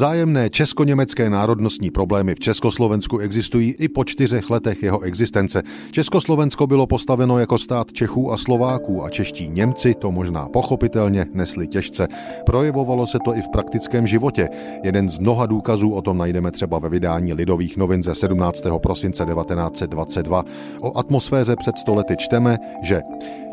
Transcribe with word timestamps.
Vzájemné 0.00 0.50
česko-německé 0.50 1.30
národnostní 1.30 1.90
problémy 1.90 2.34
v 2.34 2.40
Československu 2.40 3.18
existují 3.18 3.74
i 3.78 3.88
po 3.88 4.04
čtyřech 4.04 4.50
letech 4.50 4.82
jeho 4.82 5.00
existence. 5.00 5.62
Československo 5.90 6.66
bylo 6.66 6.86
postaveno 6.86 7.38
jako 7.38 7.58
stát 7.58 7.92
Čechů 7.92 8.32
a 8.32 8.36
Slováků 8.36 9.04
a 9.04 9.10
čeští 9.10 9.48
Němci 9.48 9.94
to 9.94 10.12
možná 10.12 10.48
pochopitelně 10.48 11.26
nesli 11.34 11.68
těžce. 11.68 12.08
Projevovalo 12.46 13.06
se 13.06 13.18
to 13.24 13.36
i 13.36 13.42
v 13.42 13.48
praktickém 13.48 14.06
životě. 14.06 14.48
Jeden 14.84 15.08
z 15.08 15.18
mnoha 15.18 15.46
důkazů 15.46 15.90
o 15.92 16.02
tom 16.02 16.18
najdeme 16.18 16.50
třeba 16.50 16.78
ve 16.78 16.88
vydání 16.88 17.32
Lidových 17.32 17.76
novin 17.76 18.02
ze 18.02 18.14
17. 18.14 18.62
prosince 18.82 19.24
1922. 19.24 20.44
O 20.80 20.98
atmosféře 20.98 21.56
před 21.56 21.78
stolety 21.78 22.16
čteme, 22.18 22.58
že 22.82 23.00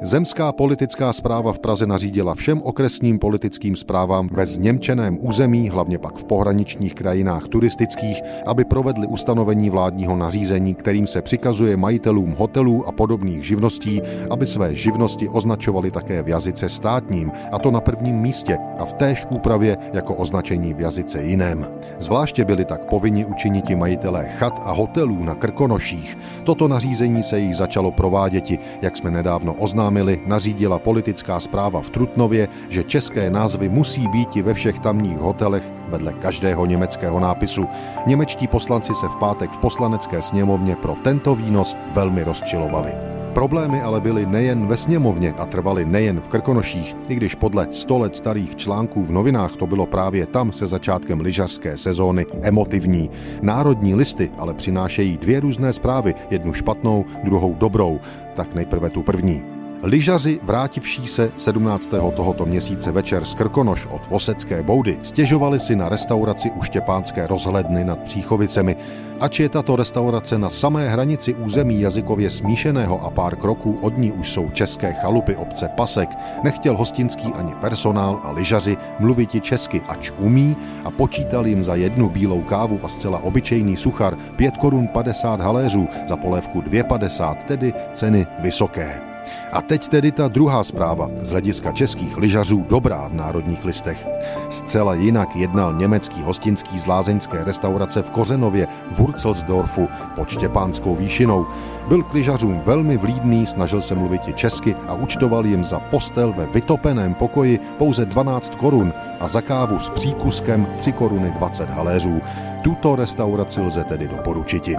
Zemská 0.02 0.52
politická 0.52 1.14
zpráva 1.14 1.54
v 1.54 1.60
Praze 1.60 1.88
nařídila 1.88 2.36
všem 2.36 2.62
okresním 2.62 3.20
politickým 3.20 3.76
zprávám 3.76 4.30
ve 4.32 4.46
zněmčeném 4.46 5.18
území, 5.22 5.70
hlavně 5.70 5.98
pak 5.98 6.18
v 6.18 6.24
pohraničních 6.24 6.96
krajinách 6.96 7.48
turistických, 7.48 8.22
aby 8.46 8.66
provedli 8.66 9.08
ustanovení 9.08 9.70
vládního 9.70 10.16
nařízení, 10.16 10.74
kterým 10.74 11.08
se 11.08 11.22
přikazuje 11.22 11.78
majitelům 11.78 12.36
hotelů 12.38 12.88
a 12.88 12.92
podobných 12.92 13.44
živností, 13.44 14.02
aby 14.30 14.48
své 14.48 14.76
živnosti 14.76 15.30
označovali 15.30 15.92
také 15.92 16.24
v 16.24 16.28
jazyce 16.28 16.70
státním, 16.70 17.32
a 17.52 17.60
to 17.60 17.72
na 17.72 17.82
prvním 17.82 18.16
místě 18.16 18.58
a 18.80 18.86
v 18.86 18.94
též 18.94 19.26
úpravě 19.30 19.78
jako 19.94 20.14
označení 20.14 20.74
v 20.74 20.80
jazyce 20.80 21.24
jiném. 21.24 21.68
Zvláště 22.00 22.46
byli 22.46 22.66
tak 22.66 22.86
povinni 22.86 23.26
učiniti 23.26 23.76
majitelé 23.76 24.26
chat 24.38 24.62
a 24.66 24.72
hotelů 24.72 25.24
na 25.24 25.36
Krkonoších. 25.36 26.18
Toto 26.44 26.68
nařízení 26.68 27.24
se 27.24 27.40
jich 27.40 27.56
začalo 27.56 27.92
prováděti, 27.92 28.60
jak 28.82 28.98
jsme 28.98 29.12
nedávno 29.12 29.54
oznámili, 29.54 29.87
nařídila 30.26 30.80
politická 30.80 31.40
zpráva 31.40 31.82
v 31.82 31.90
Trutnově, 31.90 32.48
že 32.70 32.84
české 32.84 33.30
názvy 33.30 33.70
musí 33.70 34.08
být 34.08 34.36
i 34.36 34.42
ve 34.42 34.54
všech 34.54 34.80
tamních 34.80 35.18
hotelech 35.18 35.72
vedle 35.88 36.14
každého 36.14 36.66
německého 36.66 37.20
nápisu. 37.20 37.68
Němečtí 38.08 38.48
poslanci 38.48 38.96
se 38.96 39.08
v 39.08 39.16
pátek 39.16 39.52
v 39.52 39.58
poslanecké 39.58 40.22
sněmovně 40.22 40.76
pro 40.76 40.96
tento 41.04 41.36
výnos 41.36 41.76
velmi 41.94 42.24
rozčilovali. 42.24 42.92
Problémy 43.38 43.82
ale 43.82 44.02
byly 44.02 44.26
nejen 44.26 44.68
ve 44.68 44.78
sněmovně 44.78 45.34
a 45.34 45.46
trvaly 45.46 45.86
nejen 45.86 46.22
v 46.22 46.28
Krkonoších, 46.28 46.96
i 47.10 47.16
když 47.16 47.36
podle 47.36 47.68
100 47.72 47.98
let 47.98 48.16
starých 48.16 48.56
článků 48.56 49.04
v 49.06 49.12
novinách 49.12 49.56
to 49.56 49.68
bylo 49.68 49.86
právě 49.86 50.26
tam 50.26 50.52
se 50.52 50.66
začátkem 50.68 51.22
lyžařské 51.22 51.78
sezóny 51.78 52.26
emotivní. 52.42 53.10
Národní 53.42 53.96
listy 53.96 54.32
ale 54.38 54.54
přinášejí 54.54 55.18
dvě 55.18 55.40
různé 55.40 55.74
zprávy, 55.74 56.16
jednu 56.30 56.54
špatnou, 56.54 57.06
druhou 57.24 57.54
dobrou. 57.54 58.00
Tak 58.36 58.56
nejprve 58.56 58.90
tu 58.90 59.04
první. 59.04 59.57
Lyžaři 59.84 60.40
vrátivší 60.44 61.08
se 61.08 61.32
17. 61.38 61.88
tohoto 62.16 62.46
měsíce 62.46 62.92
večer 62.92 63.26
z 63.26 63.36
Krkonoš 63.36 63.86
od 63.86 64.08
Vosecké 64.10 64.64
boudy 64.64 64.98
stěžovali 65.02 65.60
si 65.60 65.76
na 65.76 65.90
restauraci 65.90 66.52
u 66.52 66.64
Štěpánské 66.64 67.28
rozhledny 67.28 67.84
nad 67.84 68.00
Příchovicemi. 68.00 68.76
Ač 69.20 69.40
je 69.40 69.50
tato 69.50 69.76
restaurace 69.76 70.38
na 70.38 70.50
samé 70.50 70.90
hranici 70.90 71.34
území 71.34 71.82
jazykově 71.82 72.30
smíšeného 72.30 73.06
a 73.06 73.10
pár 73.10 73.36
kroků 73.36 73.78
od 73.82 73.98
ní 73.98 74.12
už 74.12 74.32
jsou 74.32 74.50
české 74.50 74.94
chalupy 74.94 75.36
obce 75.36 75.70
Pasek, 75.70 76.10
nechtěl 76.44 76.78
hostinský 76.78 77.28
ani 77.34 77.56
personál 77.56 78.20
a 78.24 78.32
lyžaři 78.32 78.78
mluviti 79.00 79.42
česky, 79.42 79.82
ač 79.88 80.12
umí 80.20 80.58
a 80.86 80.92
počítal 80.92 81.48
jim 81.48 81.64
za 81.64 81.76
jednu 81.76 82.10
bílou 82.10 82.42
kávu 82.42 82.80
a 82.84 82.88
zcela 82.88 83.24
obyčejný 83.24 83.78
suchar 83.78 84.18
5 84.36 84.58
korun 84.58 84.88
50 84.88 85.42
haléřů, 85.42 85.88
za 86.10 86.18
polévku 86.18 86.62
2,50, 86.62 87.36
tedy 87.36 87.74
ceny 87.94 88.28
vysoké. 88.40 89.17
A 89.52 89.62
teď 89.62 89.88
tedy 89.88 90.12
ta 90.12 90.28
druhá 90.28 90.64
zpráva, 90.64 91.10
z 91.22 91.30
hlediska 91.30 91.72
českých 91.72 92.18
lyžařů 92.18 92.66
dobrá 92.70 93.08
v 93.08 93.14
národních 93.14 93.66
listech. 93.66 94.08
Zcela 94.50 94.94
jinak 94.94 95.36
jednal 95.36 95.74
německý 95.74 96.22
hostinský 96.22 96.80
z 96.80 96.86
lázeňské 96.86 97.44
restaurace 97.44 98.02
v 98.02 98.10
Kořenově 98.10 98.68
v 98.92 99.00
Wurzelsdorfu 99.00 99.90
pod 100.16 100.30
Štěpánskou 100.30 100.96
výšinou. 100.96 101.46
Byl 101.88 102.04
k 102.04 102.14
lyžařům 102.14 102.62
velmi 102.66 102.98
vlídný, 102.98 103.46
snažil 103.46 103.82
se 103.82 103.96
mluvit 103.96 104.28
i 104.28 104.34
česky 104.34 104.76
a 104.88 104.94
účtoval 104.94 105.46
jim 105.46 105.64
za 105.64 105.80
postel 105.80 106.34
ve 106.34 106.46
vytopeném 106.46 107.14
pokoji 107.14 107.60
pouze 107.78 108.06
12 108.06 108.56
korun 108.56 108.94
a 109.20 109.28
za 109.28 109.42
kávu 109.42 109.80
s 109.80 109.90
příkuskem 109.90 110.68
3 110.78 110.92
koruny 110.92 111.32
20 111.32 111.70
haléřů. 111.70 112.22
Tuto 112.68 112.96
restauraci 112.96 113.62
lze 113.62 113.84
tedy 113.84 114.08
doporučiti. 114.08 114.76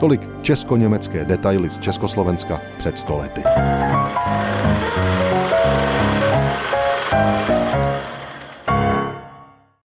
Tolik 0.00 0.42
česko-německé 0.42 1.24
detaily 1.24 1.70
z 1.70 1.78
Československa 1.78 2.60
před 2.78 2.98
stolety. 2.98 3.42
You. 5.22 5.27